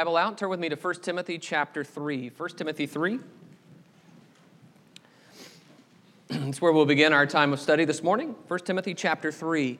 [0.00, 2.30] Bible out, turn with me to 1 Timothy chapter 3.
[2.34, 3.18] 1 Timothy 3.
[6.30, 8.34] That's where we'll begin our time of study this morning.
[8.48, 9.78] 1 Timothy chapter 3.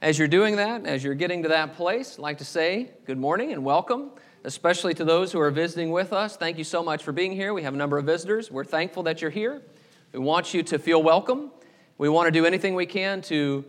[0.00, 3.18] As you're doing that, as you're getting to that place, I'd like to say good
[3.18, 4.10] morning and welcome,
[4.42, 6.36] especially to those who are visiting with us.
[6.36, 7.54] Thank you so much for being here.
[7.54, 8.50] We have a number of visitors.
[8.50, 9.62] We're thankful that you're here.
[10.10, 11.52] We want you to feel welcome.
[11.98, 13.64] We want to do anything we can to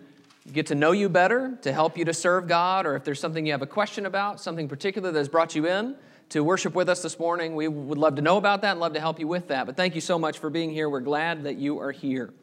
[0.52, 3.46] get to know you better, to help you to serve God, or if there's something
[3.46, 5.96] you have a question about, something particular that has brought you in
[6.30, 8.94] to worship with us this morning, we would love to know about that and love
[8.94, 9.66] to help you with that.
[9.66, 10.90] But thank you so much for being here.
[10.90, 12.34] We're glad that you are here.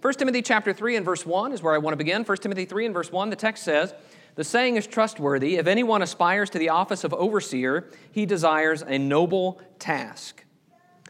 [0.00, 2.24] 1 Timothy chapter 3 and verse 1 is where I want to begin.
[2.24, 3.94] 1 Timothy 3 and verse 1, the text says,
[4.36, 5.56] The saying is trustworthy.
[5.56, 10.44] If anyone aspires to the office of overseer, he desires a noble task.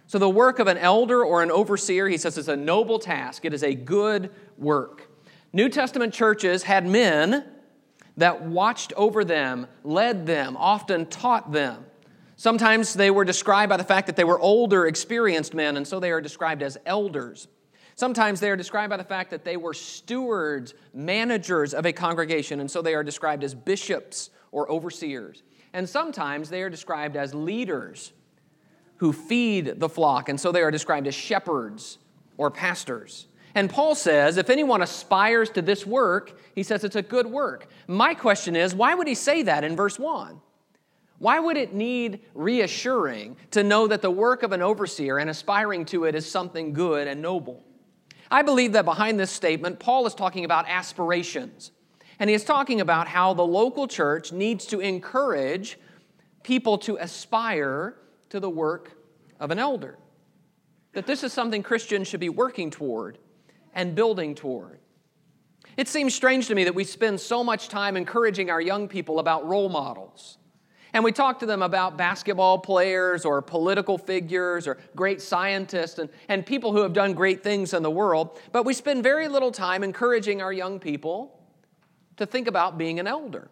[0.06, 3.44] So the work of an elder or an overseer, he says, is a noble task.
[3.44, 5.07] It is a good work.
[5.52, 7.44] New Testament churches had men
[8.16, 11.86] that watched over them, led them, often taught them.
[12.36, 16.00] Sometimes they were described by the fact that they were older, experienced men, and so
[16.00, 17.48] they are described as elders.
[17.94, 22.60] Sometimes they are described by the fact that they were stewards, managers of a congregation,
[22.60, 25.42] and so they are described as bishops or overseers.
[25.72, 28.12] And sometimes they are described as leaders
[28.96, 31.98] who feed the flock, and so they are described as shepherds
[32.36, 33.27] or pastors.
[33.54, 37.68] And Paul says, if anyone aspires to this work, he says it's a good work.
[37.86, 40.40] My question is, why would he say that in verse 1?
[41.18, 45.84] Why would it need reassuring to know that the work of an overseer and aspiring
[45.86, 47.64] to it is something good and noble?
[48.30, 51.72] I believe that behind this statement, Paul is talking about aspirations.
[52.20, 55.78] And he is talking about how the local church needs to encourage
[56.42, 57.96] people to aspire
[58.30, 58.92] to the work
[59.40, 59.98] of an elder.
[60.92, 63.18] That this is something Christians should be working toward
[63.74, 64.78] and building toward.
[65.76, 69.20] It seems strange to me that we spend so much time encouraging our young people
[69.20, 70.38] about role models.
[70.92, 76.08] And we talk to them about basketball players or political figures or great scientists and,
[76.28, 79.52] and people who have done great things in the world, but we spend very little
[79.52, 81.38] time encouraging our young people
[82.16, 83.50] to think about being an elder,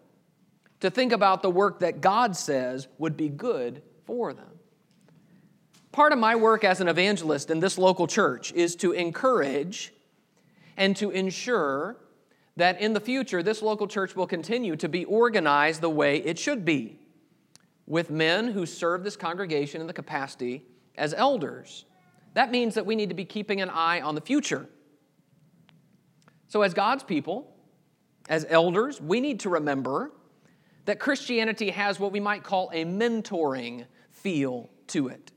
[0.81, 4.59] to think about the work that God says would be good for them.
[5.91, 9.93] Part of my work as an evangelist in this local church is to encourage
[10.77, 11.97] and to ensure
[12.55, 16.39] that in the future this local church will continue to be organized the way it
[16.39, 16.99] should be,
[17.85, 20.65] with men who serve this congregation in the capacity
[20.95, 21.85] as elders.
[22.33, 24.67] That means that we need to be keeping an eye on the future.
[26.47, 27.53] So, as God's people,
[28.29, 30.11] as elders, we need to remember
[30.85, 35.31] that Christianity has what we might call a mentoring feel to it.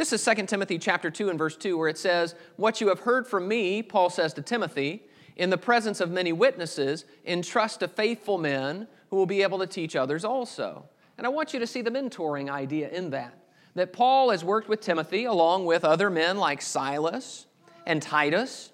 [0.00, 3.00] This is 2 Timothy chapter 2 and verse 2 where it says, "What you have
[3.00, 5.04] heard from me," Paul says to Timothy,
[5.36, 9.66] "in the presence of many witnesses, entrust to faithful men who will be able to
[9.66, 10.88] teach others also."
[11.18, 13.34] And I want you to see the mentoring idea in that.
[13.74, 17.44] That Paul has worked with Timothy along with other men like Silas
[17.84, 18.70] and Titus,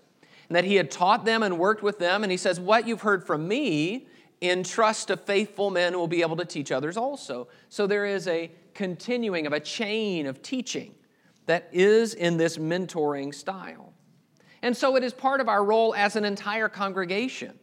[0.49, 2.23] and that he had taught them and worked with them.
[2.23, 4.07] And he says, What you've heard from me,
[4.41, 7.49] entrust to faithful men who will be able to teach others also.
[7.69, 10.95] So there is a continuing of a chain of teaching
[11.47, 13.93] that is in this mentoring style.
[14.63, 17.59] And so it is part of our role as an entire congregation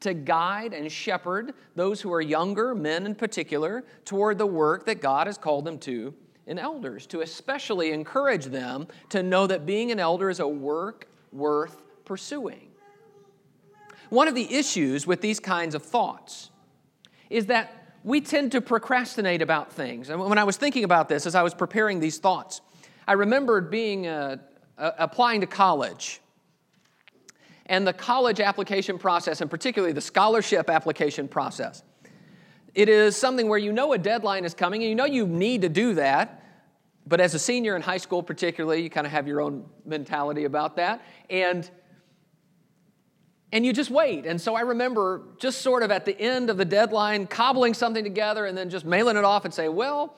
[0.00, 5.00] to guide and shepherd those who are younger, men in particular, toward the work that
[5.00, 6.14] God has called them to
[6.46, 11.08] in elders, to especially encourage them to know that being an elder is a work
[11.32, 12.68] worth pursuing.
[14.10, 16.50] One of the issues with these kinds of thoughts
[17.28, 20.10] is that we tend to procrastinate about things.
[20.10, 22.60] And when I was thinking about this as I was preparing these thoughts,
[23.06, 24.38] I remembered being uh,
[24.78, 26.20] uh, applying to college.
[27.66, 31.82] And the college application process, and particularly the scholarship application process,
[32.74, 35.62] it is something where you know a deadline is coming and you know you need
[35.62, 36.42] to do that.
[37.06, 40.44] But as a senior in high school, particularly, you kind of have your own mentality
[40.44, 41.02] about that.
[41.30, 41.68] And
[43.52, 44.26] and you just wait.
[44.26, 48.02] And so I remember just sort of at the end of the deadline, cobbling something
[48.02, 50.16] together and then just mailing it off and say, well,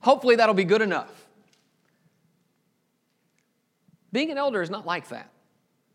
[0.00, 1.27] hopefully that'll be good enough.
[4.12, 5.30] Being an elder is not like that.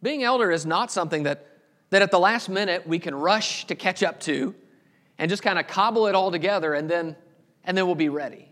[0.02, 1.48] Being elder is not something that,
[1.90, 4.54] that at the last minute we can rush to catch up to
[5.18, 7.16] and just kind of cobble it all together and then,
[7.64, 8.50] and then we'll be ready.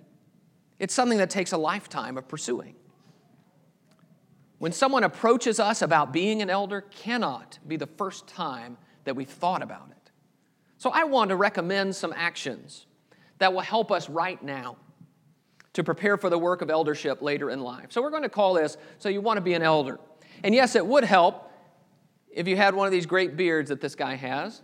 [0.79, 2.75] It's something that takes a lifetime of pursuing.
[4.57, 9.29] When someone approaches us about being an elder, cannot be the first time that we've
[9.29, 10.11] thought about it.
[10.77, 12.85] So I want to recommend some actions
[13.39, 14.77] that will help us right now
[15.73, 17.87] to prepare for the work of eldership later in life.
[17.89, 19.99] So we're going to call this So You Want to Be an Elder.
[20.43, 21.49] And yes, it would help
[22.29, 24.61] if you had one of these great beards that this guy has,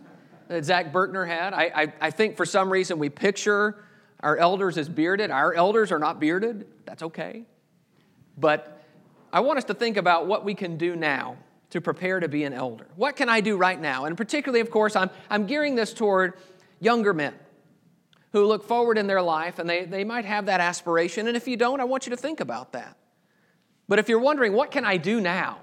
[0.48, 1.52] that Zach Bertner had.
[1.54, 3.84] I, I, I think for some reason we picture
[4.20, 5.30] our elders as bearded.
[5.30, 6.66] Our elders are not bearded.
[6.84, 7.44] That's okay.
[8.36, 8.82] But
[9.32, 11.36] I want us to think about what we can do now
[11.70, 12.86] to prepare to be an elder.
[12.96, 14.06] What can I do right now?
[14.06, 16.34] And particularly, of course, I'm, I'm gearing this toward
[16.80, 17.34] younger men
[18.32, 21.26] who look forward in their life and they, they might have that aspiration.
[21.26, 22.96] And if you don't, I want you to think about that.
[23.88, 25.58] But if you're wondering, what can I do now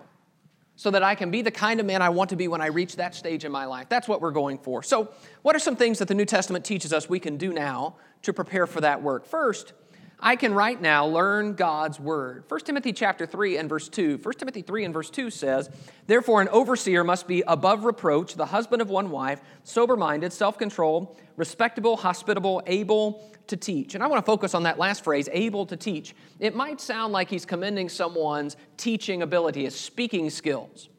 [0.76, 2.68] so that I can be the kind of man I want to be when I
[2.68, 3.88] reach that stage in my life?
[3.88, 4.82] That's what we're going for.
[4.82, 5.10] So,
[5.44, 8.34] what are some things that the New Testament teaches us we can do now to
[8.34, 9.26] prepare for that work?
[9.26, 9.74] First,
[10.20, 12.46] I can right now learn God's word.
[12.48, 14.20] 1 Timothy chapter 3 and verse 2.
[14.22, 15.70] 1 Timothy 3 and verse 2 says,
[16.08, 21.98] Therefore an overseer must be above reproach, the husband of one wife, sober-minded, self-controlled, respectable,
[21.98, 23.94] hospitable, able to teach.
[23.94, 26.16] And I want to focus on that last phrase, able to teach.
[26.40, 30.90] It might sound like he's commending someone's teaching ability, his speaking skills.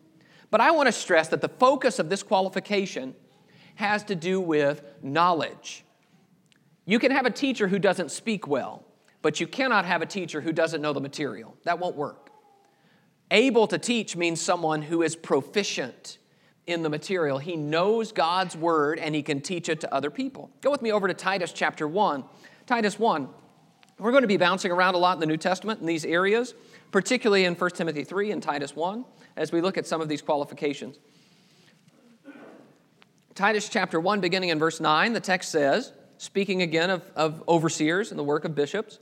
[0.51, 3.15] But I want to stress that the focus of this qualification
[3.77, 5.85] has to do with knowledge.
[6.85, 8.86] You can have a teacher who doesn't speak well.
[9.26, 11.56] But you cannot have a teacher who doesn't know the material.
[11.64, 12.31] That won't work.
[13.32, 16.19] Able to teach means someone who is proficient
[16.69, 17.38] in the material.
[17.38, 20.52] He knows God's word and he can teach it to other people.
[20.61, 22.23] Go with me over to Titus chapter 1.
[22.67, 23.28] Titus 1.
[23.99, 26.55] We're going to be bouncing around a lot in the New Testament in these areas,
[26.93, 29.05] particularly in 1 Timothy 3 and Titus 1,
[29.37, 31.00] as we look at some of these qualifications.
[33.34, 38.12] Titus chapter 1, beginning in verse 9, the text says, speaking again of, of overseers
[38.12, 39.00] and the work of bishops,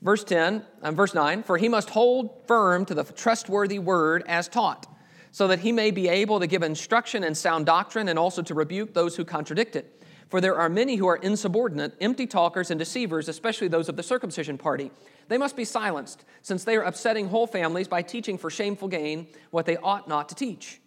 [0.00, 4.46] Verse 10, um, verse 9, for he must hold firm to the trustworthy word as
[4.46, 4.86] taught,
[5.32, 8.54] so that he may be able to give instruction in sound doctrine and also to
[8.54, 10.02] rebuke those who contradict it.
[10.28, 14.02] For there are many who are insubordinate, empty talkers, and deceivers, especially those of the
[14.02, 14.90] circumcision party.
[15.28, 19.26] They must be silenced, since they are upsetting whole families by teaching for shameful gain
[19.50, 20.80] what they ought not to teach.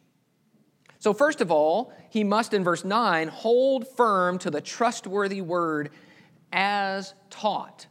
[1.00, 5.90] So, first of all, he must, in verse 9, hold firm to the trustworthy word
[6.54, 7.88] as taught.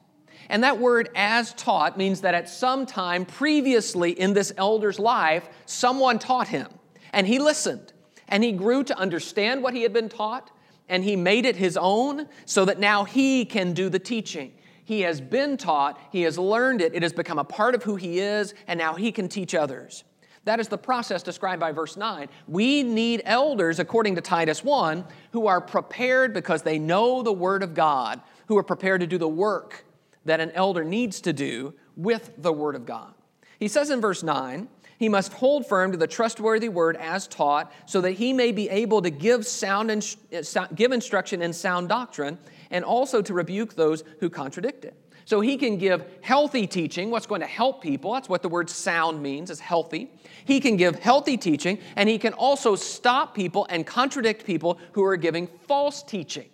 [0.51, 5.49] And that word as taught means that at some time previously in this elder's life,
[5.65, 6.67] someone taught him.
[7.13, 7.93] And he listened.
[8.27, 10.51] And he grew to understand what he had been taught.
[10.89, 14.53] And he made it his own so that now he can do the teaching.
[14.85, 17.95] He has been taught, he has learned it, it has become a part of who
[17.95, 20.03] he is, and now he can teach others.
[20.47, 22.29] That is the process described by verse 9.
[22.49, 27.63] We need elders, according to Titus 1, who are prepared because they know the Word
[27.63, 29.85] of God, who are prepared to do the work
[30.25, 33.15] that an elder needs to do with the Word of God.
[33.59, 34.69] He says in verse 9,
[35.01, 38.69] he must hold firm to the trustworthy word as taught, so that he may be
[38.69, 40.43] able to give, sound and, eh,
[40.75, 42.39] give instruction in sound doctrine,
[42.71, 44.95] and also to rebuke those who contradict it.
[45.25, 48.13] So he can give healthy teaching, what's going to help people.
[48.13, 50.11] That's what the word sound means, is healthy.
[50.45, 55.03] He can give healthy teaching, and he can also stop people and contradict people who
[55.03, 56.51] are giving false teaching.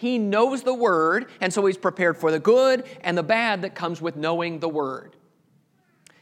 [0.00, 3.74] He knows the word, and so he's prepared for the good and the bad that
[3.74, 5.14] comes with knowing the word.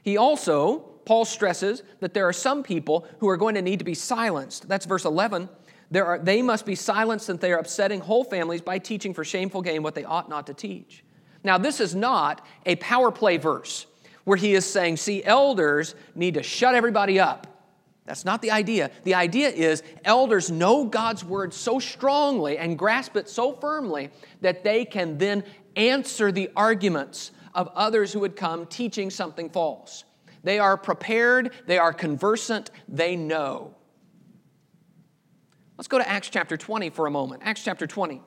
[0.02, 3.84] He also, Paul stresses that there are some people who are going to need to
[3.84, 4.68] be silenced.
[4.68, 5.48] That's verse 11.
[5.92, 9.24] There are, they must be silenced since they are upsetting whole families by teaching for
[9.24, 11.04] shameful gain what they ought not to teach.
[11.44, 13.86] Now, this is not a power play verse
[14.24, 17.57] where he is saying, see, elders need to shut everybody up
[18.08, 18.90] that's not the idea.
[19.04, 24.10] The idea is elders know God's word so strongly and grasp it so firmly
[24.40, 25.44] that they can then
[25.76, 30.04] answer the arguments of others who would come teaching something false.
[30.42, 33.74] They are prepared, they are conversant, they know.
[35.76, 37.42] Let's go to Acts chapter 20 for a moment.
[37.44, 38.22] Acts chapter 20.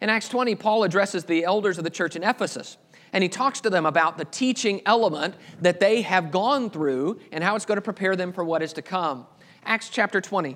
[0.00, 2.76] In Acts 20, Paul addresses the elders of the church in Ephesus
[3.16, 7.42] and he talks to them about the teaching element that they have gone through and
[7.42, 9.26] how it's going to prepare them for what is to come.
[9.64, 10.54] Acts chapter 20.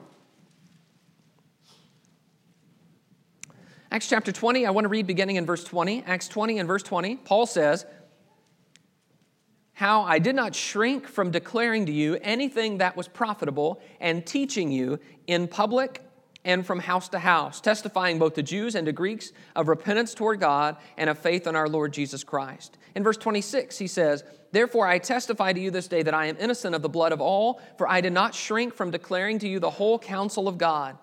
[3.90, 6.04] Acts chapter 20, I want to read beginning in verse 20.
[6.06, 7.86] Acts 20 and verse 20, Paul says,
[9.72, 14.70] How I did not shrink from declaring to you anything that was profitable and teaching
[14.70, 16.02] you in public
[16.44, 20.40] and from house to house, testifying both to Jews and to Greeks of repentance toward
[20.40, 22.78] God and of faith in our Lord Jesus Christ.
[22.94, 26.36] In verse 26, he says, Therefore I testify to you this day that I am
[26.40, 29.58] innocent of the blood of all, for I did not shrink from declaring to you
[29.58, 30.96] the whole counsel of God.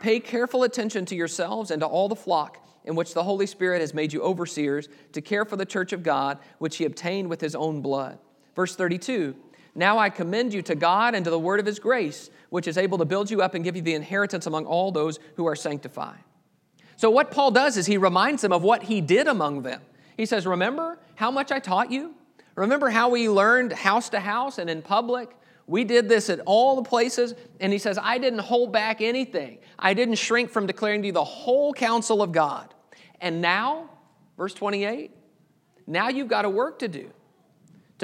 [0.00, 3.80] Pay careful attention to yourselves and to all the flock in which the Holy Spirit
[3.80, 7.40] has made you overseers to care for the church of God, which he obtained with
[7.40, 8.18] his own blood.
[8.54, 9.34] Verse 32
[9.74, 12.78] Now I commend you to God and to the word of his grace which is
[12.78, 15.56] able to build you up and give you the inheritance among all those who are
[15.56, 16.20] sanctified.
[16.96, 19.80] So, what Paul does is he reminds them of what he did among them.
[20.16, 22.14] He says, Remember how much I taught you?
[22.54, 25.30] Remember how we learned house to house and in public?
[25.66, 27.34] We did this at all the places.
[27.58, 29.58] And he says, I didn't hold back anything.
[29.76, 32.72] I didn't shrink from declaring to you the whole counsel of God.
[33.20, 33.90] And now,
[34.36, 35.10] verse 28,
[35.88, 37.10] now you've got a work to do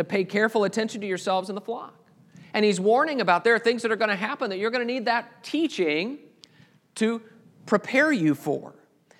[0.01, 1.95] to pay careful attention to yourselves and the flock.
[2.55, 4.87] And he's warning about there are things that are going to happen that you're going
[4.87, 6.19] to need that teaching
[6.97, 7.23] to
[7.67, 8.75] prepare you for.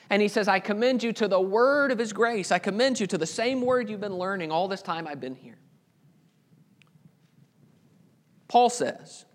[0.09, 2.51] And he says, I commend you to the word of his grace.
[2.51, 5.37] I commend you to the same word you've been learning all this time I've been
[5.37, 5.59] here.
[8.49, 9.27] Paul says,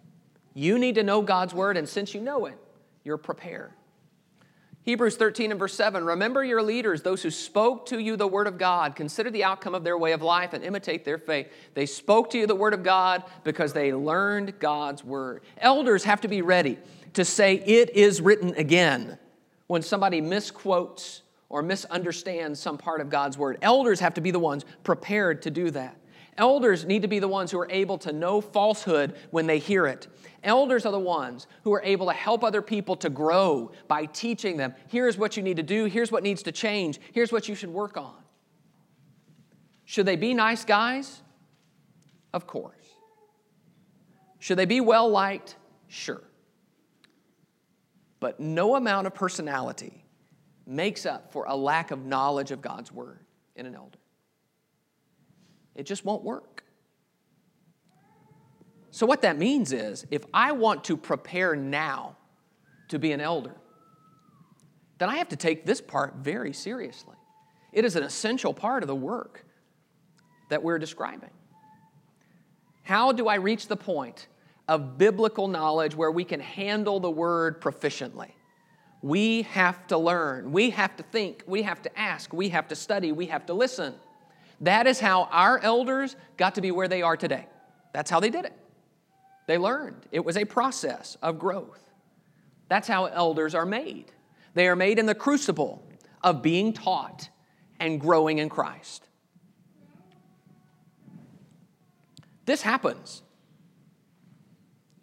[0.55, 2.57] You need to know God's word, and since you know it,
[3.03, 3.71] you're prepared.
[4.85, 8.45] Hebrews 13 and verse 7 Remember your leaders, those who spoke to you the word
[8.45, 8.95] of God.
[8.95, 11.51] Consider the outcome of their way of life and imitate their faith.
[11.73, 15.41] They spoke to you the word of God because they learned God's word.
[15.57, 16.77] Elders have to be ready
[17.13, 19.17] to say, It is written again,
[19.65, 23.57] when somebody misquotes or misunderstands some part of God's word.
[23.63, 25.97] Elders have to be the ones prepared to do that.
[26.37, 29.87] Elders need to be the ones who are able to know falsehood when they hear
[29.87, 30.07] it.
[30.43, 34.57] Elders are the ones who are able to help other people to grow by teaching
[34.57, 37.55] them here's what you need to do, here's what needs to change, here's what you
[37.55, 38.15] should work on.
[39.85, 41.21] Should they be nice guys?
[42.33, 42.75] Of course.
[44.39, 45.55] Should they be well liked?
[45.87, 46.21] Sure.
[48.19, 50.03] But no amount of personality
[50.67, 53.19] makes up for a lack of knowledge of God's word
[53.55, 53.99] in an elder.
[55.75, 56.63] It just won't work.
[58.91, 62.15] So, what that means is if I want to prepare now
[62.87, 63.55] to be an elder,
[64.97, 67.15] then I have to take this part very seriously.
[67.73, 69.45] It is an essential part of the work
[70.49, 71.31] that we're describing.
[72.83, 74.27] How do I reach the point
[74.67, 78.31] of biblical knowledge where we can handle the word proficiently?
[79.01, 82.75] We have to learn, we have to think, we have to ask, we have to
[82.75, 83.95] study, we have to listen.
[84.61, 87.47] That is how our elders got to be where they are today.
[87.93, 88.53] That's how they did it.
[89.47, 90.05] They learned.
[90.11, 91.81] It was a process of growth.
[92.67, 94.11] That's how elders are made.
[94.53, 95.83] They are made in the crucible
[96.23, 97.29] of being taught
[97.79, 99.07] and growing in Christ.
[102.45, 103.21] This happens.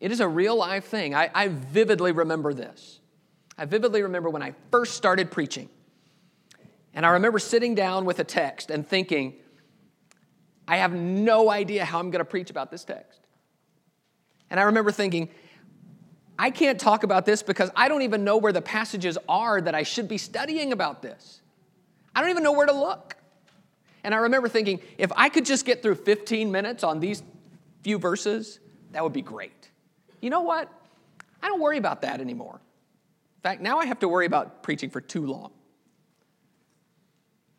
[0.00, 1.14] It is a real life thing.
[1.14, 3.00] I, I, vividly remember this.
[3.56, 5.68] I vividly remember when I first started preaching.
[6.94, 9.34] And I remember sitting down with a text and thinking,
[10.72, 13.20] I have no idea how I'm going to preach about this text.
[14.48, 15.28] And I remember thinking,
[16.38, 19.74] I can't talk about this because I don't even know where the passages are that
[19.74, 21.42] I should be studying about this.
[22.16, 23.18] I don't even know where to look.
[24.02, 27.22] And I remember thinking, if I could just get through 15 minutes on these
[27.82, 28.58] few verses,
[28.92, 29.68] that would be great.
[30.22, 30.72] You know what?
[31.42, 32.54] I don't worry about that anymore.
[32.54, 35.50] In fact, now I have to worry about preaching for too long.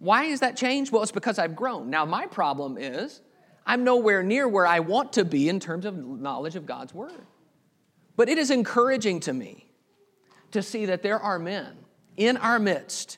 [0.04, 0.92] Why is that changed?
[0.92, 1.90] Well, it's because I've grown.
[1.90, 3.22] Now, my problem is
[3.66, 7.26] I'm nowhere near where I want to be in terms of knowledge of God's Word.
[8.18, 9.66] But it is encouraging to me
[10.52, 11.78] to see that there are men
[12.18, 13.18] in our midst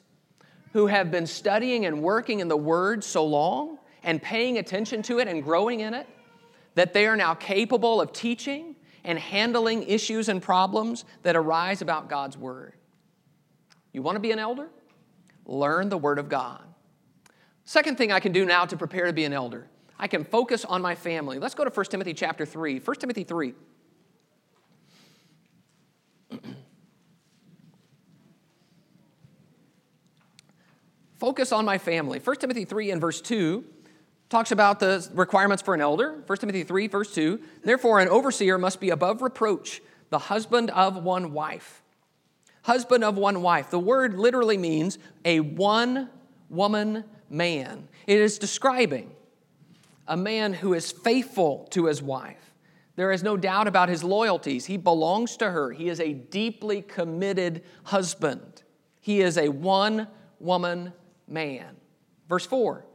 [0.74, 5.18] who have been studying and working in the Word so long and paying attention to
[5.18, 6.08] it and growing in it
[6.75, 12.10] that they are now capable of teaching and handling issues and problems that arise about
[12.10, 12.74] God's Word.
[13.92, 14.70] You want to be an elder?
[15.48, 16.62] Learn the Word of God.
[17.65, 19.67] Second thing I can do now to prepare to be an elder,
[19.98, 21.39] I can focus on my family.
[21.39, 22.79] Let's go to 1 Timothy chapter 3.
[22.79, 23.53] 1 Timothy 3.
[31.17, 32.19] focus on my family.
[32.19, 33.63] 1 Timothy 3 and verse 2
[34.29, 36.24] talks about the requirements for an elder.
[36.27, 37.39] 1 Timothy 3, verse 2.
[37.63, 41.81] Therefore, an overseer must be above reproach, the husband of one wife.
[42.63, 43.69] Husband of one wife.
[43.69, 46.10] The word literally means a one
[46.50, 47.88] woman man.
[48.08, 49.12] It is describing
[50.08, 52.53] a man who is faithful to his wife.
[52.96, 54.65] There is no doubt about his loyalties.
[54.65, 55.72] He belongs to her.
[55.72, 58.63] He is a deeply committed husband.
[59.01, 60.08] He is a one
[60.39, 60.94] woman
[61.27, 61.75] man.
[62.29, 62.86] Verse 4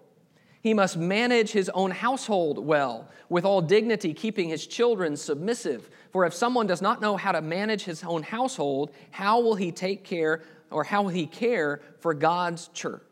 [0.63, 5.91] He must manage his own household well, with all dignity, keeping his children submissive.
[6.13, 9.71] For if someone does not know how to manage his own household, how will he
[9.71, 13.03] take care or how will he care for God's church?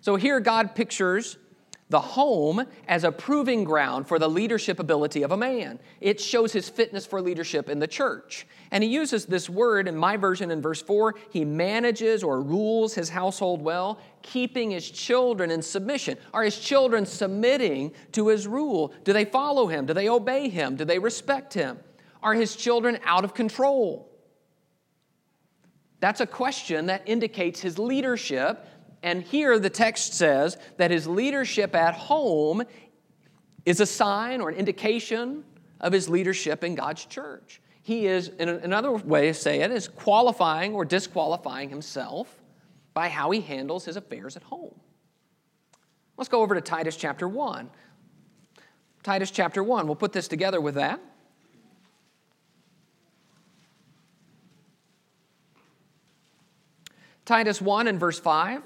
[0.00, 1.36] So here God pictures
[1.90, 5.80] the home as a proving ground for the leadership ability of a man.
[6.00, 8.46] It shows his fitness for leadership in the church.
[8.70, 12.94] And he uses this word in my version in verse 4 he manages or rules
[12.94, 16.16] his household well, keeping his children in submission.
[16.32, 18.94] Are his children submitting to his rule?
[19.02, 19.84] Do they follow him?
[19.84, 20.76] Do they obey him?
[20.76, 21.80] Do they respect him?
[22.22, 24.06] Are his children out of control?
[25.98, 28.64] That's a question that indicates his leadership
[29.02, 32.62] and here the text says that his leadership at home
[33.64, 35.44] is a sign or an indication
[35.80, 37.60] of his leadership in God's church.
[37.82, 42.40] He is, in another way to say it, is qualifying or disqualifying himself
[42.92, 44.78] by how he handles his affairs at home.
[46.16, 47.70] Let's go over to Titus chapter 1.
[49.02, 51.00] Titus chapter 1, we'll put this together with that.
[57.24, 58.62] Titus 1 and verse 5.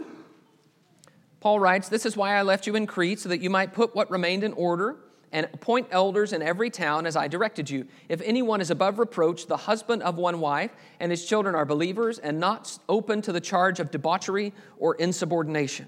[1.44, 3.94] Paul writes, This is why I left you in Crete, so that you might put
[3.94, 4.96] what remained in order
[5.30, 7.86] and appoint elders in every town as I directed you.
[8.08, 10.70] If anyone is above reproach, the husband of one wife,
[11.00, 15.86] and his children are believers, and not open to the charge of debauchery or insubordination.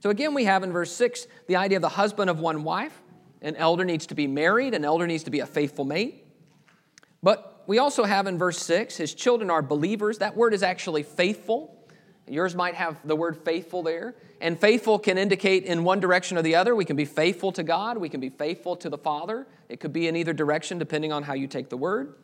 [0.00, 3.02] So again, we have in verse 6 the idea of the husband of one wife.
[3.42, 6.24] An elder needs to be married, an elder needs to be a faithful mate.
[7.22, 10.16] But we also have in verse 6 his children are believers.
[10.18, 11.73] That word is actually faithful.
[12.26, 14.14] Yours might have the word faithful there.
[14.40, 16.74] And faithful can indicate in one direction or the other.
[16.74, 19.46] We can be faithful to God, we can be faithful to the Father.
[19.68, 22.14] It could be in either direction depending on how you take the word.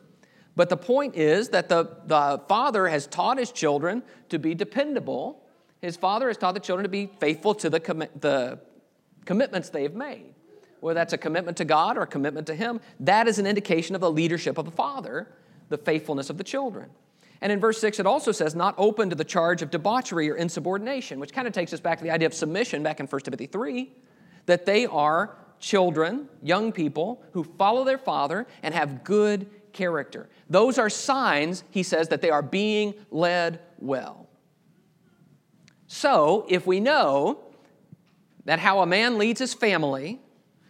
[0.55, 5.41] But the point is that the, the father has taught his children to be dependable.
[5.81, 8.59] His father has taught the children to be faithful to the, com- the
[9.25, 10.33] commitments they've made.
[10.81, 13.95] Whether that's a commitment to God or a commitment to Him, that is an indication
[13.95, 15.27] of the leadership of the father,
[15.69, 16.89] the faithfulness of the children.
[17.41, 20.35] And in verse 6, it also says, not open to the charge of debauchery or
[20.35, 23.21] insubordination, which kind of takes us back to the idea of submission back in 1
[23.21, 23.91] Timothy 3,
[24.45, 30.29] that they are children, young people, who follow their father and have good character.
[30.49, 34.27] Those are signs, he says, that they are being led well.
[35.87, 37.39] So, if we know
[38.45, 40.19] that how a man leads his family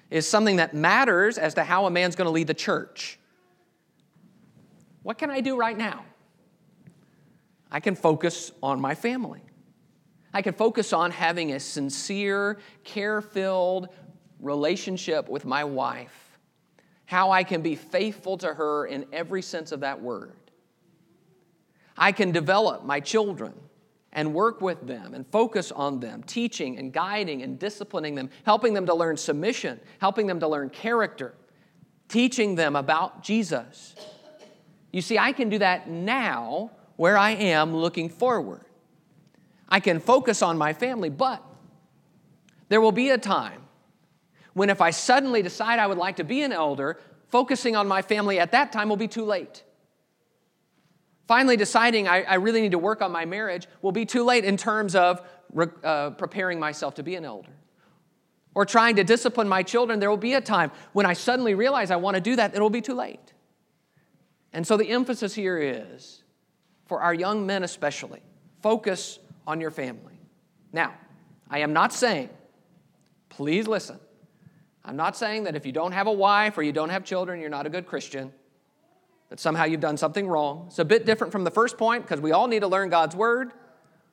[0.10, 3.20] is something that matters as to how a man's going to lead the church,
[5.04, 6.06] what can I do right now?
[7.72, 9.42] I can focus on my family.
[10.34, 13.90] I can focus on having a sincere, care filled
[14.40, 16.38] relationship with my wife.
[17.06, 20.36] How I can be faithful to her in every sense of that word.
[21.98, 23.54] I can develop my children
[24.14, 28.74] and work with them and focus on them, teaching and guiding and disciplining them, helping
[28.74, 31.34] them to learn submission, helping them to learn character,
[32.08, 33.96] teaching them about Jesus.
[34.92, 38.66] You see, I can do that now where I am looking forward.
[39.68, 41.44] I can focus on my family, but
[42.70, 43.62] there will be a time
[44.54, 47.00] when if I suddenly decide I would like to be an elder,
[47.30, 49.64] focusing on my family at that time will be too late.
[51.28, 54.44] Finally, deciding I, I really need to work on my marriage will be too late
[54.44, 55.22] in terms of
[55.84, 57.52] uh, preparing myself to be an elder.
[58.54, 61.90] Or trying to discipline my children, there will be a time when I suddenly realize
[61.90, 63.34] I want to do that, it will be too late.
[64.52, 66.21] And so the emphasis here is
[66.92, 68.20] for our young men especially.
[68.62, 70.20] Focus on your family.
[70.74, 70.94] Now,
[71.50, 72.28] I am not saying,
[73.30, 73.98] please listen,
[74.84, 77.40] I'm not saying that if you don't have a wife or you don't have children,
[77.40, 78.34] you're not a good Christian,
[79.30, 80.66] that somehow you've done something wrong.
[80.68, 83.16] It's a bit different from the first point because we all need to learn God's
[83.16, 83.54] word,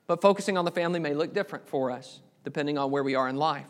[0.07, 3.27] but focusing on the family may look different for us depending on where we are
[3.27, 3.67] in life.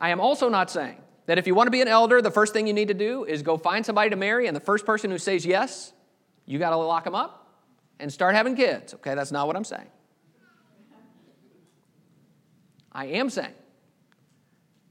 [0.00, 2.52] I am also not saying that if you want to be an elder, the first
[2.52, 5.08] thing you need to do is go find somebody to marry, and the first person
[5.08, 5.92] who says yes,
[6.46, 7.44] you got to lock them up
[7.98, 8.94] and start having kids.
[8.94, 9.88] Okay, that's not what I'm saying.
[12.92, 13.54] I am saying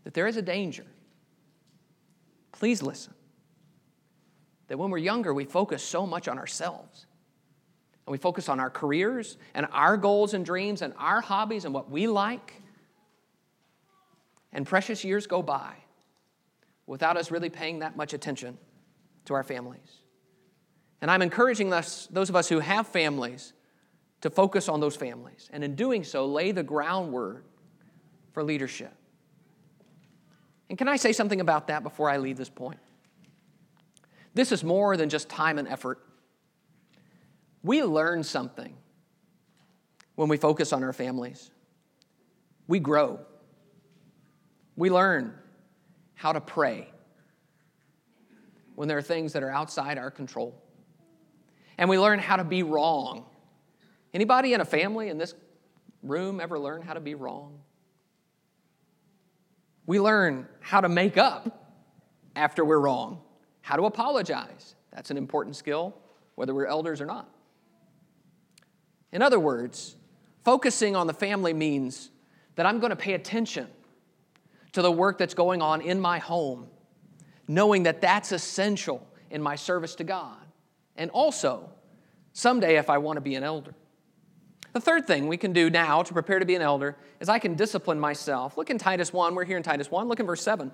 [0.04, 0.86] that there is a danger.
[2.52, 3.13] Please listen.
[4.68, 7.06] That when we're younger, we focus so much on ourselves.
[8.06, 11.74] And we focus on our careers and our goals and dreams and our hobbies and
[11.74, 12.62] what we like.
[14.54, 15.74] And precious years go by
[16.86, 18.58] without us really paying that much attention
[19.26, 20.05] to our families.
[21.01, 23.53] And I'm encouraging us, those of us who have families
[24.21, 25.49] to focus on those families.
[25.53, 27.45] And in doing so, lay the groundwork
[28.31, 28.93] for leadership.
[30.69, 32.79] And can I say something about that before I leave this point?
[34.34, 36.03] This is more than just time and effort.
[37.62, 38.75] We learn something
[40.15, 41.51] when we focus on our families.
[42.67, 43.19] We grow.
[44.75, 45.34] We learn
[46.15, 46.89] how to pray
[48.75, 50.62] when there are things that are outside our control
[51.77, 53.25] and we learn how to be wrong.
[54.13, 55.33] Anybody in a family in this
[56.01, 57.59] room ever learn how to be wrong?
[59.85, 61.73] We learn how to make up
[62.35, 63.21] after we're wrong,
[63.61, 64.75] how to apologize.
[64.91, 65.95] That's an important skill,
[66.35, 67.29] whether we're elders or not.
[69.11, 69.95] In other words,
[70.43, 72.09] focusing on the family means
[72.55, 73.67] that I'm going to pay attention
[74.71, 76.67] to the work that's going on in my home,
[77.47, 80.44] knowing that that's essential in my service to God
[80.95, 81.69] and also
[82.34, 83.73] someday if I want to be an elder.
[84.73, 87.39] The third thing we can do now to prepare to be an elder is I
[87.39, 88.58] can discipline myself.
[88.58, 89.34] Look in Titus 1.
[89.34, 90.10] We're here in Titus 1.
[90.10, 90.69] Look in verse 7.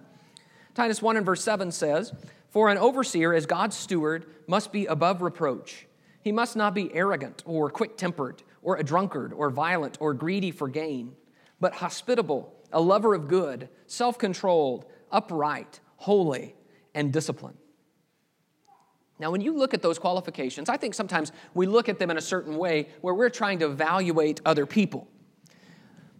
[0.73, 2.11] Titus 1 and verse 7 says,
[2.49, 5.85] For an overseer, as God's steward, must be above reproach.
[6.23, 10.51] He must not be arrogant or quick tempered or a drunkard or violent or greedy
[10.51, 11.15] for gain,
[11.59, 16.55] but hospitable, a lover of good, self controlled, upright, holy,
[16.95, 17.57] and disciplined.
[19.21, 22.17] Now, when you look at those qualifications, I think sometimes we look at them in
[22.17, 25.07] a certain way where we're trying to evaluate other people.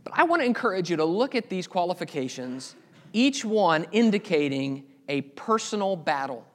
[0.04, 2.76] But I want to encourage you to look at these qualifications,
[3.12, 6.46] each one indicating a personal battle.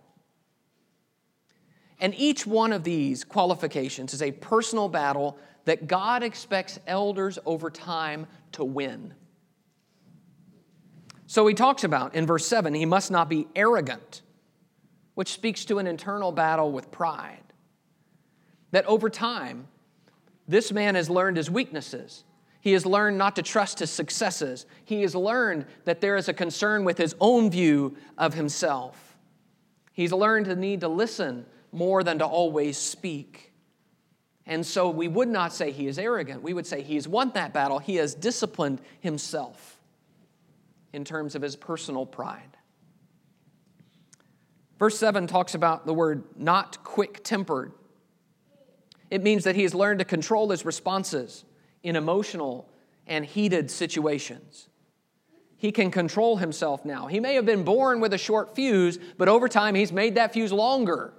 [1.99, 7.71] And each one of these qualifications is a personal battle that God expects elders over
[7.71, 9.15] time to win.
[11.27, 14.23] So he talks about in verse 7 he must not be arrogant,
[15.17, 17.43] which speaks to an internal battle with pride.
[18.71, 19.67] That over time,
[20.47, 22.23] this man has learned his weaknesses.
[22.61, 24.67] He has learned not to trust his successes.
[24.85, 29.17] He has learned that there is a concern with his own view of himself.
[29.95, 33.55] He's learned the need to listen more than to always speak.
[34.45, 36.43] And so we would not say he is arrogant.
[36.43, 37.79] We would say he has won that battle.
[37.79, 39.79] He has disciplined himself
[40.93, 42.56] in terms of his personal pride.
[44.79, 47.73] Verse 7 talks about the word not quick tempered.
[49.11, 51.45] It means that he has learned to control his responses
[51.83, 52.69] in emotional
[53.07, 54.69] and heated situations.
[55.57, 57.07] He can control himself now.
[57.07, 60.33] He may have been born with a short fuse, but over time he's made that
[60.33, 61.15] fuse longer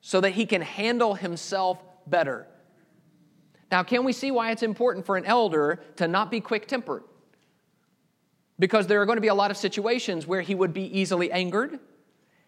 [0.00, 2.46] so that he can handle himself better.
[3.70, 7.04] Now, can we see why it's important for an elder to not be quick tempered?
[8.58, 11.32] Because there are going to be a lot of situations where he would be easily
[11.32, 11.80] angered,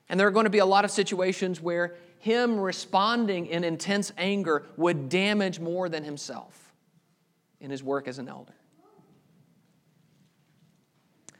[0.09, 4.13] and there are going to be a lot of situations where him responding in intense
[4.19, 6.73] anger would damage more than himself
[7.61, 8.55] in his work as an elder.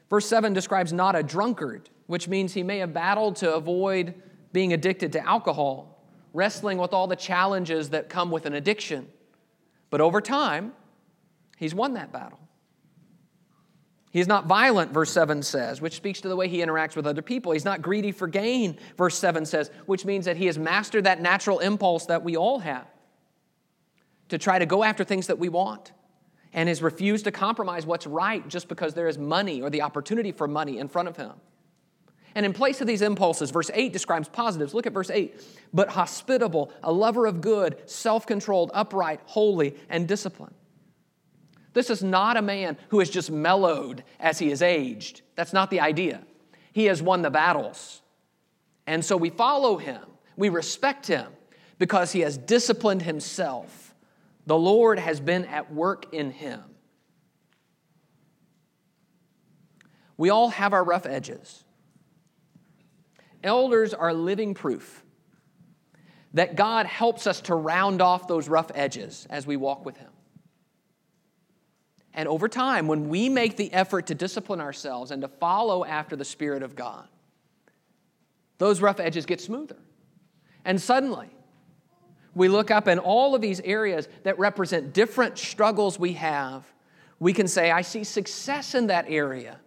[0.09, 4.13] Verse 7 describes not a drunkard, which means he may have battled to avoid
[4.53, 5.97] being addicted to alcohol
[6.33, 9.07] wrestling with all the challenges that come with an addiction.
[9.89, 10.73] But over time,
[11.57, 12.39] he's won that battle.
[14.17, 17.21] He's not violent, verse 7 says, which speaks to the way he interacts with other
[17.21, 17.51] people.
[17.51, 21.21] He's not greedy for gain, verse 7 says, which means that he has mastered that
[21.21, 22.87] natural impulse that we all have
[24.29, 25.91] to try to go after things that we want
[26.51, 30.31] and has refused to compromise what's right just because there is money or the opportunity
[30.31, 31.33] for money in front of him.
[32.33, 34.73] And in place of these impulses, verse 8 describes positives.
[34.73, 35.39] Look at verse 8.
[35.75, 40.55] But hospitable, a lover of good, self controlled, upright, holy, and disciplined.
[41.77, 45.21] This is not a man who has just mellowed as he has aged.
[45.35, 46.23] That's not the idea.
[46.73, 48.01] He has won the battles.
[48.87, 50.01] And so we follow him,
[50.35, 51.31] we respect him
[51.77, 53.93] because he has disciplined himself.
[54.47, 56.63] The Lord has been at work in him.
[60.17, 61.63] We all have our rough edges.
[63.43, 65.03] Elders are living proof
[66.33, 70.09] that God helps us to round off those rough edges as we walk with Him.
[72.17, 76.15] And over time, when we make the effort to discipline ourselves and to follow after
[76.15, 77.07] the Spirit of God,
[78.57, 79.77] those rough edges get smoother.
[80.65, 81.29] And suddenly,
[82.33, 86.65] we look up in all of these areas that represent different struggles we have.
[87.19, 89.59] We can say, I see success in that area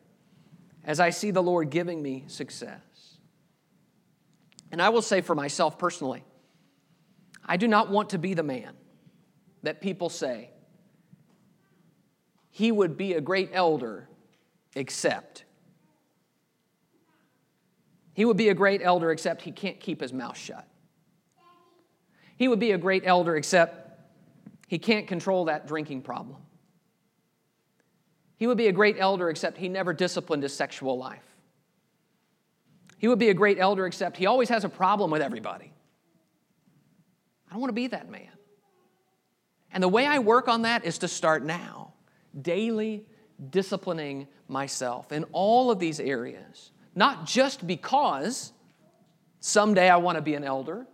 [0.85, 2.81] as I see the Lord giving me success.
[4.73, 6.25] And I will say for myself personally,
[7.47, 8.73] I do not want to be the man
[9.63, 10.50] that people say,
[12.61, 14.07] he would be a great elder,
[14.75, 15.45] except.
[18.13, 20.69] He would be a great elder, except he can't keep his mouth shut.
[22.37, 23.99] He would be a great elder, except
[24.69, 26.37] he can't control that drinking problem.
[28.37, 31.25] He would be a great elder, except he never disciplined his sexual life.
[32.99, 35.73] He would be a great elder, except he always has a problem with everybody.
[37.49, 38.29] I don't want to be that man.
[39.73, 41.90] And the way I work on that is to start now,
[42.41, 43.05] daily
[43.51, 48.53] disciplining myself in all of these areas, not just because
[49.41, 50.87] someday I want to be an elder,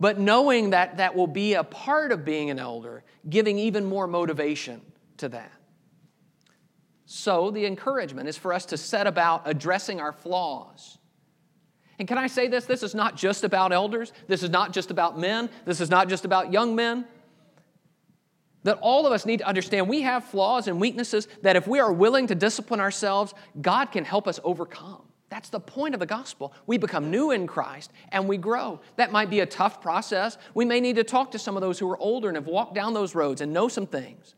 [0.00, 4.06] but knowing that that will be a part of being an elder, giving even more
[4.06, 4.80] motivation
[5.18, 5.52] to that.
[7.10, 10.98] So, the encouragement is for us to set about addressing our flaws.
[11.98, 12.66] And can I say this?
[12.66, 14.12] This is not just about elders.
[14.28, 15.48] This is not just about men.
[15.64, 17.06] This is not just about young men.
[18.64, 21.78] That all of us need to understand we have flaws and weaknesses that if we
[21.78, 25.02] are willing to discipline ourselves, God can help us overcome.
[25.30, 26.54] That's the point of the gospel.
[26.66, 28.80] We become new in Christ and we grow.
[28.96, 30.38] That might be a tough process.
[30.54, 32.74] We may need to talk to some of those who are older and have walked
[32.74, 34.34] down those roads and know some things.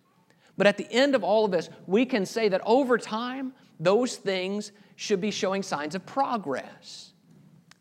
[0.56, 4.16] But at the end of all of this, we can say that over time, those
[4.16, 7.12] things should be showing signs of progress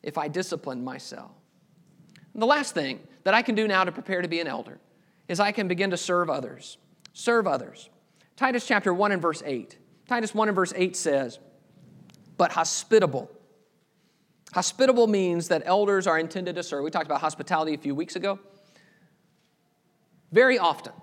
[0.01, 1.31] if I discipline myself.
[2.33, 4.79] And the last thing that I can do now to prepare to be an elder
[5.29, 6.77] is I can begin to serve others.
[7.13, 7.89] Serve others.
[8.35, 9.77] Titus chapter 1 and verse 8.
[10.07, 11.39] Titus 1 and verse 8 says,
[12.37, 13.31] But hospitable.
[14.53, 16.83] Hospitable means that elders are intended to serve.
[16.83, 18.39] We talked about hospitality a few weeks ago.
[20.31, 20.93] Very often,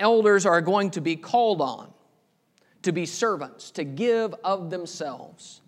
[0.00, 1.92] elders are going to be called on
[2.82, 5.60] to be servants, to give of themselves.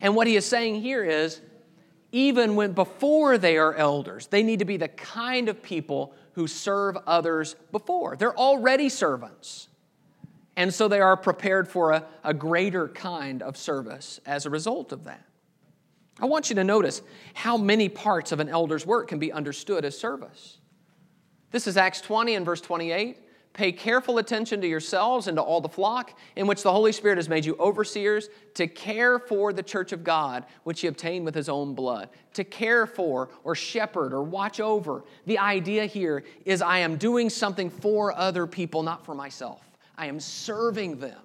[0.00, 1.40] And what he is saying here is
[2.12, 6.46] even when before they are elders, they need to be the kind of people who
[6.46, 8.16] serve others before.
[8.16, 9.68] They're already servants.
[10.56, 14.92] And so they are prepared for a, a greater kind of service as a result
[14.92, 15.24] of that.
[16.20, 17.00] I want you to notice
[17.32, 20.58] how many parts of an elder's work can be understood as service.
[21.50, 23.16] This is Acts 20 and verse 28.
[23.52, 27.18] Pay careful attention to yourselves and to all the flock in which the Holy Spirit
[27.18, 31.34] has made you overseers to care for the church of God, which he obtained with
[31.34, 32.10] his own blood.
[32.34, 35.04] To care for or shepherd or watch over.
[35.26, 39.68] The idea here is I am doing something for other people, not for myself.
[39.98, 41.18] I am serving them.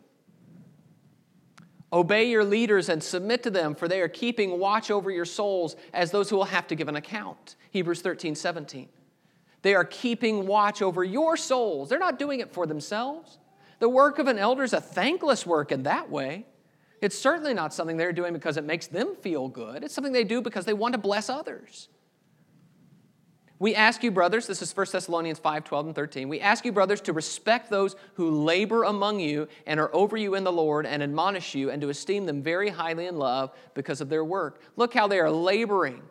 [1.93, 5.75] Obey your leaders and submit to them, for they are keeping watch over your souls
[5.93, 7.55] as those who will have to give an account.
[7.69, 8.89] Hebrews 13, 17.
[9.65, 11.89] They are keeping watch over your souls.
[11.89, 13.39] They're not doing it for themselves.
[13.79, 16.45] The work of an elder is a thankless work in that way.
[17.01, 19.83] It's certainly not something they're doing because it makes them feel good.
[19.83, 21.89] It's something they do because they want to bless others.
[23.57, 26.29] We ask you, brothers, this is 1 Thessalonians 5 12 and 13.
[26.29, 30.35] We ask you, brothers, to respect those who labor among you and are over you
[30.35, 33.99] in the Lord and admonish you, and to esteem them very highly in love because
[33.99, 34.61] of their work.
[34.75, 36.03] Look how they are laboring.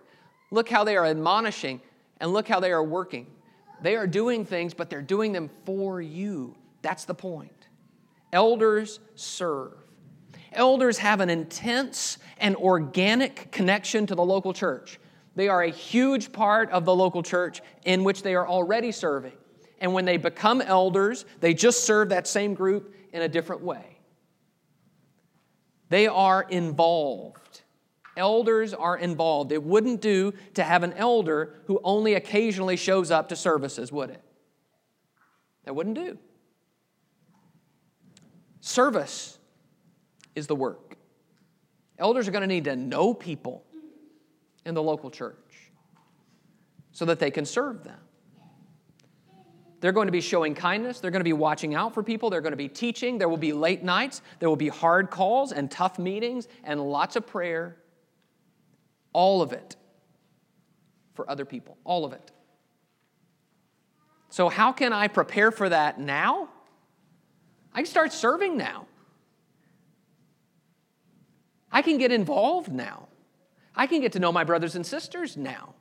[0.50, 1.80] Look how they are admonishing,
[2.18, 3.28] and look how they are working.
[3.84, 6.56] They are doing things, but they're doing them for you.
[6.80, 7.68] That's the point.
[8.32, 9.74] Elders serve.
[10.54, 14.98] Elders have an intense and organic connection to the local church.
[15.36, 19.36] They are a huge part of the local church in which they are already serving.
[19.80, 23.98] And when they become elders, they just serve that same group in a different way.
[25.90, 27.60] They are involved.
[28.16, 29.52] Elders are involved.
[29.52, 34.10] It wouldn't do to have an elder who only occasionally shows up to services, would
[34.10, 34.22] it?
[35.64, 36.18] That wouldn't do.
[38.60, 39.38] Service
[40.34, 40.96] is the work.
[41.98, 43.64] Elders are going to need to know people
[44.64, 45.70] in the local church
[46.92, 47.98] so that they can serve them.
[49.80, 51.00] They're going to be showing kindness.
[51.00, 52.30] They're going to be watching out for people.
[52.30, 53.18] They're going to be teaching.
[53.18, 54.22] There will be late nights.
[54.38, 57.76] There will be hard calls and tough meetings and lots of prayer
[59.14, 59.76] all of it
[61.14, 62.30] for other people, all of it.
[64.28, 66.50] So, how can I prepare for that now?
[67.72, 68.86] I can start serving now.
[71.72, 73.08] I can get involved now.
[73.74, 75.74] I can get to know my brothers and sisters now.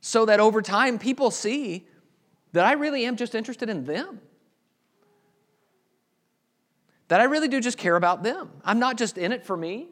[0.00, 1.86] So that over time, people see
[2.52, 4.20] that I really am just interested in them.
[7.08, 8.50] That I really do just care about them.
[8.64, 9.88] I'm not just in it for me.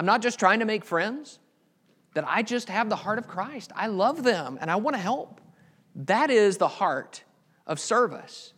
[0.00, 1.38] I'm not just trying to make friends,
[2.14, 3.70] that I just have the heart of Christ.
[3.76, 5.42] I love them and I want to help.
[5.94, 7.22] That is the heart
[7.66, 8.54] of service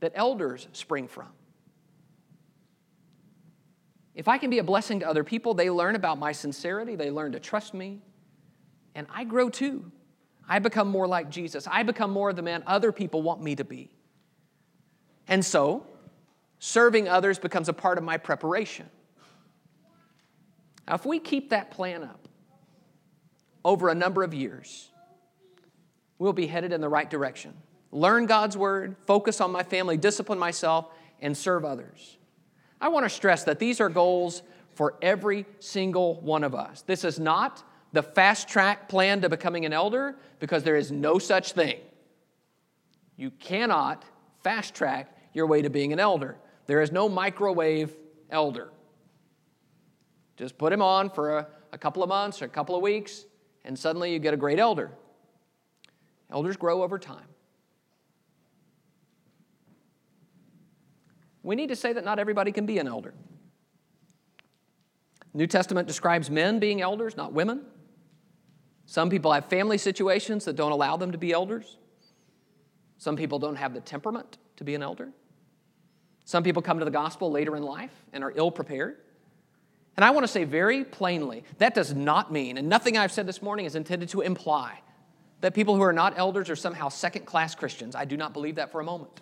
[0.00, 1.28] that elders spring from.
[4.14, 7.10] If I can be a blessing to other people, they learn about my sincerity, they
[7.10, 8.00] learn to trust me,
[8.94, 9.92] and I grow too.
[10.48, 11.68] I become more like Jesus.
[11.70, 13.90] I become more of the man other people want me to be.
[15.28, 15.86] And so,
[16.58, 18.88] serving others becomes a part of my preparation.
[20.90, 22.26] Now, if we keep that plan up
[23.64, 24.90] over a number of years,
[26.18, 27.54] we'll be headed in the right direction.
[27.92, 30.86] Learn God's word, focus on my family, discipline myself,
[31.20, 32.18] and serve others.
[32.80, 34.42] I want to stress that these are goals
[34.74, 36.82] for every single one of us.
[36.82, 41.20] This is not the fast track plan to becoming an elder because there is no
[41.20, 41.78] such thing.
[43.16, 44.04] You cannot
[44.42, 46.36] fast track your way to being an elder.
[46.66, 47.94] There is no microwave
[48.28, 48.72] elder.
[50.40, 53.26] Just put him on for a, a couple of months or a couple of weeks,
[53.62, 54.90] and suddenly you get a great elder.
[56.32, 57.26] Elders grow over time.
[61.42, 63.12] We need to say that not everybody can be an elder.
[65.34, 67.66] New Testament describes men being elders, not women.
[68.86, 71.76] Some people have family situations that don't allow them to be elders.
[72.96, 75.10] Some people don't have the temperament to be an elder.
[76.24, 78.96] Some people come to the gospel later in life and are ill prepared.
[79.96, 83.26] And I want to say very plainly that does not mean, and nothing I've said
[83.26, 84.80] this morning is intended to imply,
[85.40, 87.94] that people who are not elders are somehow second class Christians.
[87.94, 89.20] I do not believe that for a moment.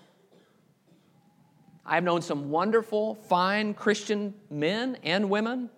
[1.84, 5.70] I've known some wonderful, fine Christian men and women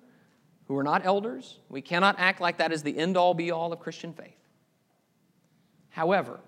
[0.67, 1.59] who are not elders.
[1.69, 4.37] We cannot act like that is the end all be all of Christian faith.
[5.91, 6.41] However,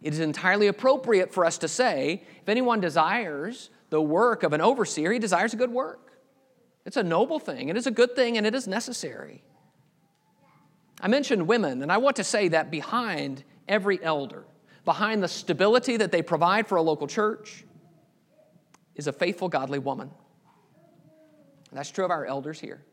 [0.00, 4.60] it is entirely appropriate for us to say if anyone desires the work of an
[4.60, 6.11] overseer, he desires a good work.
[6.84, 9.42] It's a noble thing, it is a good thing, and it is necessary.
[11.00, 14.44] I mentioned women, and I want to say that behind every elder,
[14.84, 17.64] behind the stability that they provide for a local church,
[18.94, 20.10] is a faithful, godly woman.
[21.70, 22.84] And that's true of our elders here.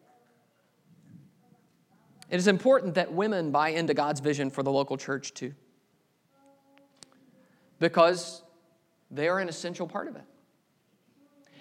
[2.30, 5.54] It is important that women buy into God's vision for the local church too,
[7.80, 8.44] because
[9.12, 10.24] they are an essential part of it.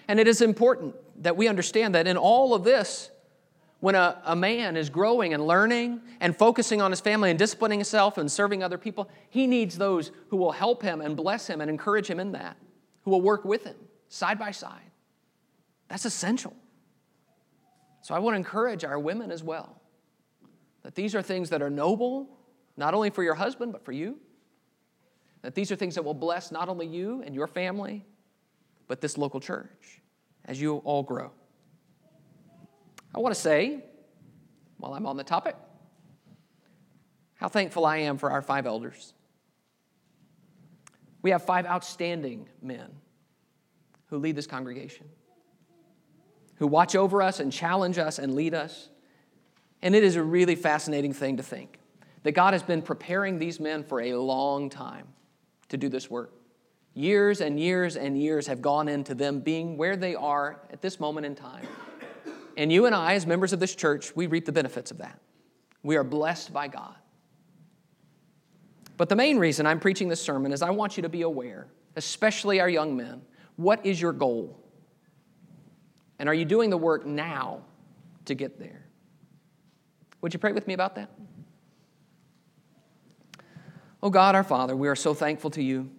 [0.07, 3.11] And it is important that we understand that in all of this,
[3.79, 7.79] when a, a man is growing and learning and focusing on his family and disciplining
[7.79, 11.61] himself and serving other people, he needs those who will help him and bless him
[11.61, 12.57] and encourage him in that,
[13.03, 13.75] who will work with him
[14.09, 14.91] side by side.
[15.87, 16.55] That's essential.
[18.01, 19.81] So I want to encourage our women as well
[20.83, 22.29] that these are things that are noble,
[22.77, 24.17] not only for your husband, but for you.
[25.41, 28.05] That these are things that will bless not only you and your family,
[28.87, 30.01] but this local church
[30.49, 31.31] as you all grow.
[33.13, 33.85] I want to say,
[34.77, 35.55] while I'm on the topic,
[37.35, 39.13] how thankful I am for our five elders.
[41.21, 42.89] We have five outstanding men
[44.07, 45.07] who lead this congregation,
[46.55, 48.89] who watch over us and challenge us and lead us.
[49.83, 51.79] And it is a really fascinating thing to think
[52.23, 55.09] that God has been preparing these men for a long time
[55.69, 56.33] to do this work.
[56.99, 60.99] Years and years and years have gone into them being where they are at this
[60.99, 61.65] moment in time.
[62.57, 65.17] And you and I, as members of this church, we reap the benefits of that.
[65.81, 66.95] We are blessed by God.
[68.97, 71.67] But the main reason I'm preaching this sermon is I want you to be aware,
[71.95, 73.21] especially our young men,
[73.55, 74.61] what is your goal?
[76.19, 77.61] And are you doing the work now
[78.25, 78.83] to get there?
[80.19, 81.09] Would you pray with me about that?
[84.03, 85.91] Oh God, our Father, we are so thankful to you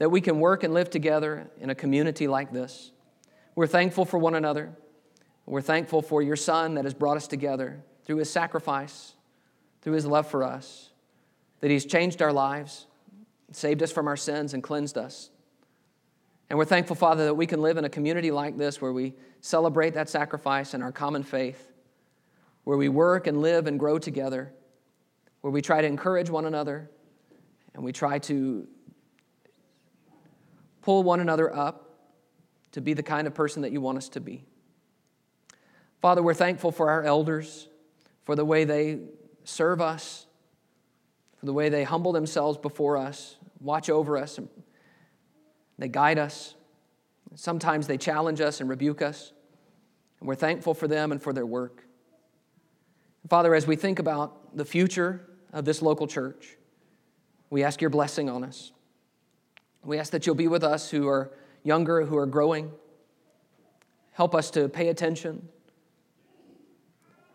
[0.00, 2.90] that we can work and live together in a community like this.
[3.54, 4.72] We're thankful for one another.
[5.44, 9.12] We're thankful for your Son that has brought us together through his sacrifice,
[9.82, 10.88] through his love for us,
[11.60, 12.86] that he's changed our lives,
[13.52, 15.28] saved us from our sins, and cleansed us.
[16.48, 19.12] And we're thankful, Father, that we can live in a community like this where we
[19.42, 21.72] celebrate that sacrifice and our common faith,
[22.64, 24.50] where we work and live and grow together,
[25.42, 26.90] where we try to encourage one another,
[27.74, 28.66] and we try to
[30.82, 31.90] pull one another up
[32.72, 34.44] to be the kind of person that you want us to be.
[36.00, 37.68] Father, we're thankful for our elders,
[38.24, 39.00] for the way they
[39.44, 40.26] serve us,
[41.36, 44.48] for the way they humble themselves before us, watch over us, and
[45.78, 46.54] they guide us.
[47.34, 49.32] Sometimes they challenge us and rebuke us.
[50.20, 51.84] And we're thankful for them and for their work.
[53.28, 56.56] Father, as we think about the future of this local church,
[57.48, 58.72] we ask your blessing on us.
[59.84, 62.70] We ask that you'll be with us who are younger, who are growing.
[64.12, 65.48] Help us to pay attention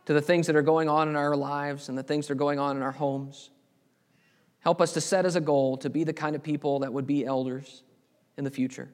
[0.05, 2.35] to the things that are going on in our lives and the things that are
[2.35, 3.49] going on in our homes.
[4.59, 7.07] Help us to set as a goal to be the kind of people that would
[7.07, 7.83] be elders
[8.37, 8.89] in the future.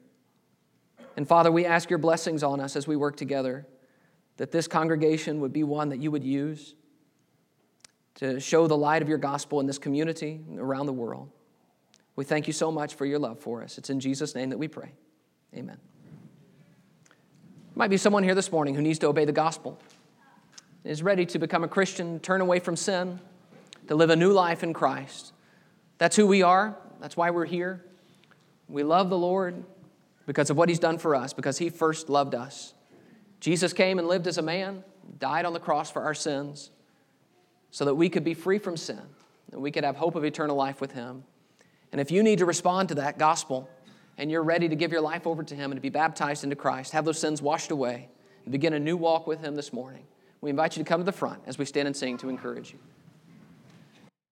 [1.16, 3.66] And Father, we ask your blessings on us as we work together,
[4.38, 6.74] that this congregation would be one that you would use
[8.14, 11.30] to show the light of your gospel in this community around the world.
[12.16, 13.78] We thank you so much for your love for us.
[13.78, 14.92] It's in Jesus' name that we pray.
[15.54, 15.78] Amen.
[17.74, 19.78] Might be someone here this morning who needs to obey the gospel
[20.84, 23.20] is ready to become a Christian, turn away from sin,
[23.86, 25.32] to live a new life in Christ.
[25.98, 26.76] That's who we are.
[27.00, 27.84] That's why we're here.
[28.68, 29.64] We love the Lord
[30.26, 32.74] because of what He's done for us, because He first loved us.
[33.40, 34.84] Jesus came and lived as a man,
[35.18, 36.70] died on the cross for our sins,
[37.70, 39.00] so that we could be free from sin,
[39.52, 41.24] and we could have hope of eternal life with Him.
[41.92, 43.68] And if you need to respond to that gospel,
[44.18, 46.56] and you're ready to give your life over to Him and to be baptized into
[46.56, 48.08] Christ, have those sins washed away,
[48.44, 50.04] and begin a new walk with Him this morning,
[50.40, 52.72] we invite you to come to the front as we stand and sing to encourage
[52.72, 52.78] you.